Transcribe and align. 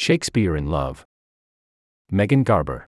Shakespeare 0.00 0.56
in 0.56 0.64
Love. 0.64 1.04
Megan 2.10 2.42
Garber. 2.42 2.86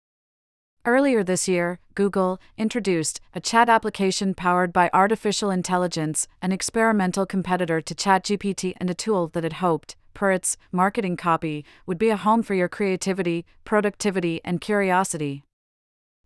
Earlier 0.86 1.24
this 1.24 1.48
year, 1.48 1.80
Google 1.96 2.40
introduced 2.56 3.20
a 3.34 3.40
chat 3.40 3.68
application 3.68 4.36
powered 4.36 4.72
by 4.72 4.92
artificial 4.94 5.50
intelligence, 5.50 6.28
an 6.40 6.52
experimental 6.52 7.26
competitor 7.26 7.82
to 7.82 7.96
ChatGPT 7.96 8.74
and 8.78 8.92
a 8.92 8.94
tool 8.94 9.28
that 9.30 9.44
it 9.44 9.54
hoped, 9.54 9.96
per 10.14 10.32
its 10.32 10.56
marketing 10.72 11.18
copy, 11.18 11.66
would 11.88 11.98
be 11.98 12.10
a 12.10 12.16
home 12.16 12.44
for 12.44 12.54
your 12.54 12.70
creativity, 12.70 13.44
productivity, 13.66 14.40
and 14.46 14.62
curiosity. 14.62 15.42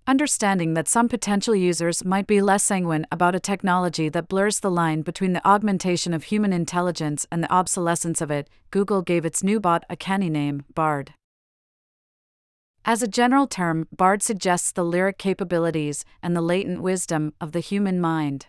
Understanding 0.05 0.73
that 0.73 0.89
some 0.89 1.07
potential 1.07 1.55
users 1.55 2.03
might 2.03 2.27
be 2.27 2.41
less 2.41 2.65
sanguine 2.65 3.07
about 3.09 3.35
a 3.35 3.39
technology 3.39 4.09
that 4.09 4.27
blurs 4.27 4.59
the 4.59 4.69
line 4.69 5.01
between 5.01 5.31
the 5.31 5.47
augmentation 5.47 6.13
of 6.13 6.25
human 6.25 6.51
intelligence 6.51 7.25
and 7.31 7.41
the 7.41 7.51
obsolescence 7.51 8.19
of 8.19 8.29
it, 8.29 8.49
Google 8.69 9.01
gave 9.01 9.23
its 9.23 9.43
new 9.43 9.61
bot 9.61 9.85
a 9.89 9.95
canny 9.95 10.29
name, 10.29 10.65
Bard. 10.75 11.13
As 12.83 13.01
a 13.01 13.07
general 13.07 13.47
term, 13.47 13.87
Bard 13.95 14.21
suggests 14.21 14.73
the 14.73 14.83
lyric 14.83 15.17
capabilities 15.17 16.03
and 16.21 16.35
the 16.35 16.41
latent 16.41 16.81
wisdom 16.81 17.33
of 17.39 17.53
the 17.53 17.61
human 17.61 18.01
mind. 18.01 18.47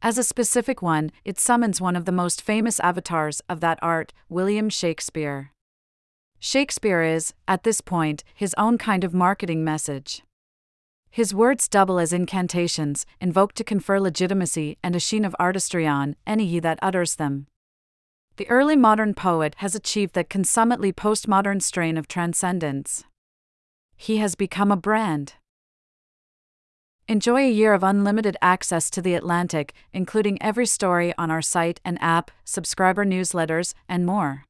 As 0.00 0.16
a 0.16 0.24
specific 0.24 0.80
one, 0.80 1.12
it 1.26 1.38
summons 1.38 1.78
one 1.78 1.94
of 1.94 2.06
the 2.06 2.12
most 2.12 2.40
famous 2.40 2.80
avatars 2.80 3.42
of 3.50 3.60
that 3.60 3.78
art, 3.82 4.14
William 4.30 4.70
Shakespeare. 4.70 5.52
Shakespeare 6.38 7.02
is, 7.02 7.34
at 7.46 7.64
this 7.64 7.82
point, 7.82 8.24
his 8.34 8.54
own 8.56 8.78
kind 8.78 9.04
of 9.04 9.12
marketing 9.12 9.62
message. 9.62 10.22
His 11.14 11.32
words 11.32 11.68
double 11.68 12.00
as 12.00 12.12
incantations, 12.12 13.06
invoked 13.20 13.54
to 13.58 13.62
confer 13.62 14.00
legitimacy 14.00 14.78
and 14.82 14.96
a 14.96 14.98
sheen 14.98 15.24
of 15.24 15.36
artistry 15.38 15.86
on 15.86 16.16
any 16.26 16.48
he 16.48 16.58
that 16.58 16.80
utters 16.82 17.14
them. 17.14 17.46
The 18.34 18.50
early 18.50 18.74
modern 18.74 19.14
poet 19.14 19.54
has 19.58 19.76
achieved 19.76 20.14
that 20.14 20.28
consummately 20.28 20.92
postmodern 20.92 21.62
strain 21.62 21.96
of 21.96 22.08
transcendence. 22.08 23.04
He 23.96 24.16
has 24.16 24.34
become 24.34 24.72
a 24.72 24.76
brand. 24.76 25.34
Enjoy 27.06 27.42
a 27.42 27.48
year 27.48 27.74
of 27.74 27.84
unlimited 27.84 28.36
access 28.42 28.90
to 28.90 29.00
The 29.00 29.14
Atlantic, 29.14 29.72
including 29.92 30.42
every 30.42 30.66
story 30.66 31.14
on 31.16 31.30
our 31.30 31.42
site 31.42 31.80
and 31.84 31.96
app, 32.02 32.32
subscriber 32.44 33.04
newsletters, 33.04 33.72
and 33.88 34.04
more. 34.04 34.46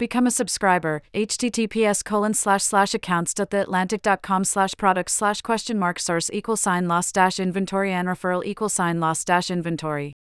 Become 0.00 0.26
a 0.26 0.30
subscriber. 0.30 1.02
https 1.12 2.02
colon 2.02 2.32
slash 2.32 2.62
slash 2.62 2.94
accounts.theatlantic.com 2.94 4.44
slash 4.44 4.74
products 4.78 5.12
slash 5.12 5.42
question 5.42 5.78
mark 5.78 5.98
source 5.98 6.30
equal 6.32 6.56
sign 6.56 6.88
loss 6.88 7.12
dash 7.12 7.38
inventory 7.38 7.92
and 7.92 8.08
referral 8.08 8.42
equal 8.42 8.70
sign 8.70 8.98
loss 8.98 9.26
dash 9.26 9.50
inventory. 9.50 10.14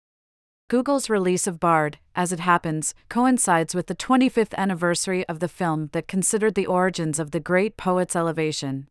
Google's 0.70 1.10
release 1.10 1.46
of 1.46 1.60
Bard, 1.60 1.98
as 2.14 2.32
it 2.32 2.40
happens, 2.40 2.94
coincides 3.10 3.74
with 3.74 3.86
the 3.86 3.94
25th 3.94 4.54
anniversary 4.54 5.28
of 5.28 5.40
the 5.40 5.48
film 5.48 5.90
that 5.92 6.08
considered 6.08 6.54
the 6.54 6.66
origins 6.66 7.18
of 7.18 7.32
the 7.32 7.38
great 7.38 7.76
poet's 7.76 8.16
elevation. 8.16 8.88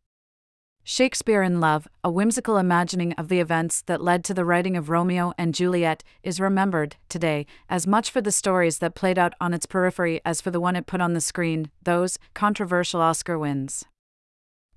Shakespeare 0.88 1.42
in 1.42 1.60
Love, 1.60 1.88
a 2.04 2.12
whimsical 2.12 2.58
imagining 2.58 3.14
of 3.14 3.28
the 3.28 3.40
events 3.40 3.82
that 3.88 4.04
led 4.04 4.24
to 4.26 4.36
the 4.36 4.46
writing 4.46 4.78
of 4.78 4.88
Romeo 4.88 5.34
and 5.36 5.56
Juliet, 5.56 6.04
is 6.22 6.40
remembered, 6.40 6.96
today, 7.10 7.48
as 7.68 7.88
much 7.88 8.12
for 8.12 8.22
the 8.22 8.32
stories 8.32 8.78
that 8.78 8.94
played 8.94 9.18
out 9.18 9.34
on 9.42 9.52
its 9.52 9.66
periphery 9.66 10.22
as 10.24 10.42
for 10.42 10.52
the 10.52 10.60
one 10.60 10.76
it 10.76 10.86
put 10.86 11.02
on 11.02 11.14
the 11.14 11.22
screen, 11.22 11.72
those 11.82 12.20
controversial 12.36 13.02
Oscar 13.02 13.40
wins. 13.40 13.86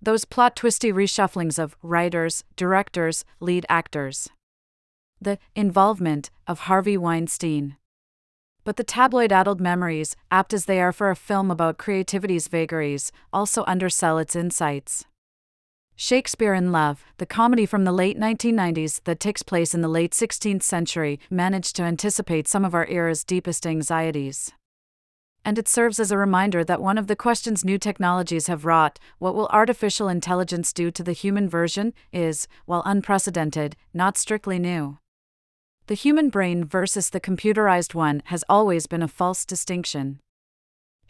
Those 0.00 0.24
plot 0.24 0.56
twisty 0.56 0.90
reshufflings 0.90 1.58
of 1.58 1.76
writers, 1.82 2.42
directors, 2.56 3.26
lead 3.38 3.66
actors. 3.68 4.30
The 5.20 5.38
involvement 5.54 6.30
of 6.46 6.60
Harvey 6.60 6.96
Weinstein. 6.96 7.76
But 8.64 8.76
the 8.76 8.82
tabloid 8.82 9.30
addled 9.30 9.60
memories, 9.60 10.16
apt 10.30 10.54
as 10.54 10.64
they 10.64 10.80
are 10.80 10.92
for 10.92 11.10
a 11.10 11.16
film 11.16 11.50
about 11.50 11.76
creativity's 11.76 12.48
vagaries, 12.48 13.12
also 13.30 13.62
undersell 13.66 14.16
its 14.16 14.34
insights. 14.34 15.04
Shakespeare 16.00 16.54
in 16.54 16.70
Love, 16.70 17.04
the 17.16 17.26
comedy 17.26 17.66
from 17.66 17.82
the 17.82 17.90
late 17.90 18.16
1990s 18.16 19.02
that 19.02 19.18
takes 19.18 19.42
place 19.42 19.74
in 19.74 19.80
the 19.80 19.88
late 19.88 20.12
16th 20.12 20.62
century, 20.62 21.18
managed 21.28 21.74
to 21.74 21.82
anticipate 21.82 22.46
some 22.46 22.64
of 22.64 22.72
our 22.72 22.86
era's 22.86 23.24
deepest 23.24 23.66
anxieties. 23.66 24.52
And 25.44 25.58
it 25.58 25.66
serves 25.66 25.98
as 25.98 26.12
a 26.12 26.16
reminder 26.16 26.62
that 26.62 26.80
one 26.80 26.98
of 26.98 27.08
the 27.08 27.16
questions 27.16 27.64
new 27.64 27.78
technologies 27.78 28.46
have 28.46 28.64
wrought, 28.64 29.00
what 29.18 29.34
will 29.34 29.48
artificial 29.48 30.06
intelligence 30.06 30.72
do 30.72 30.92
to 30.92 31.02
the 31.02 31.10
human 31.10 31.48
version, 31.48 31.92
is, 32.12 32.46
while 32.64 32.84
unprecedented, 32.86 33.74
not 33.92 34.16
strictly 34.16 34.60
new. 34.60 34.98
The 35.88 35.94
human 35.94 36.28
brain 36.28 36.64
versus 36.64 37.10
the 37.10 37.20
computerized 37.20 37.92
one 37.92 38.22
has 38.26 38.44
always 38.48 38.86
been 38.86 39.02
a 39.02 39.08
false 39.08 39.44
distinction. 39.44 40.20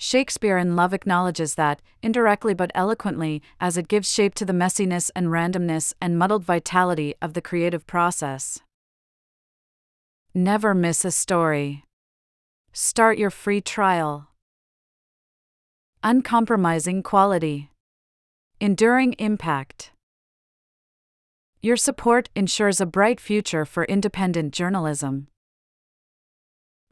Shakespeare 0.01 0.57
in 0.57 0.77
Love 0.77 0.95
acknowledges 0.95 1.57
that, 1.57 1.83
indirectly 2.03 2.55
but 2.55 2.71
eloquently, 2.73 3.43
as 3.61 3.77
it 3.77 3.89
gives 3.89 4.11
shape 4.11 4.35
to 4.37 4.45
the 4.45 4.53
messiness 4.53 5.11
and 5.17 5.27
randomness 5.27 5.93
and 6.01 6.17
muddled 6.17 6.45
vitality 6.45 7.15
of 7.21 7.35
the 7.35 7.43
creative 7.43 7.85
process. 7.85 8.61
Never 10.33 10.73
miss 10.73 11.05
a 11.05 11.11
story. 11.11 11.85
Start 12.73 13.19
your 13.19 13.31
free 13.31 13.61
trial. 13.61 14.29
Uncompromising 16.05 17.03
quality. 17.03 17.71
Enduring 18.61 19.15
impact. 19.15 19.91
Your 21.61 21.77
support 21.77 22.31
ensures 22.37 22.81
a 22.81 22.87
bright 22.87 23.19
future 23.19 23.65
for 23.65 23.85
independent 23.87 24.55
journalism. 24.55 25.27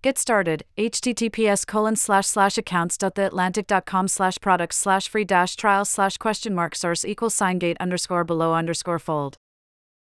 Get 0.07 0.19
started. 0.19 0.63
https 0.79 1.67
colon 1.67 1.97
slash 1.97 2.27
slash 2.27 2.57
accounts.theatlantic.com 2.57 4.07
slash 4.07 4.39
products 4.39 4.77
slash 4.77 5.09
free 5.09 5.25
dash 5.25 5.57
trial 5.57 5.85
slash 5.85 6.17
question 6.17 6.55
mark 6.55 6.77
source 6.77 7.05
equals 7.05 7.35
sign 7.35 7.59
gate 7.59 7.77
underscore 7.81 8.23
below 8.23 8.55
underscore 8.55 9.01
fold. 9.01 9.37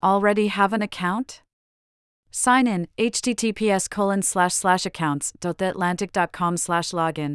Already 0.03 0.45
have 0.49 0.73
an 0.73 0.83
account? 0.83 1.41
Sign 2.29 2.67
in. 2.67 2.87
https 2.99 3.89
colon 3.89 4.21
slash 4.21 4.53
slash 4.53 4.85
accounts.theatlantic.com 4.85 6.57
slash 6.57 6.91
login. 6.91 7.33